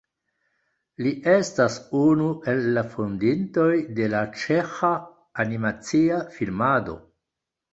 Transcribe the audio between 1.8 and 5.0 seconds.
unu el la fondintoj de la ĉeĥa